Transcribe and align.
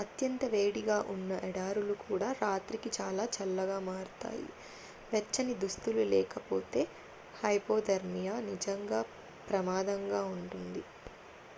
అత్యంత 0.00 0.42
వేడిగా 0.52 0.96
ఉన్న 1.12 1.38
ఎడారులు 1.46 1.94
కూడా 2.02 2.26
రాత్రికి 2.40 2.90
చాలా 2.96 3.24
చల్లగా 3.36 3.78
మారుతాయి 3.86 4.44
వెచ్చని 5.12 5.54
దుస్తులు 5.62 6.04
లేకపోతే 6.12 6.82
హైపోథెర్మియా 7.40 8.34
నిజంగా 8.50 9.00
ప్రమాదంగా 9.48 10.20
ఉంటుంది 10.34 10.84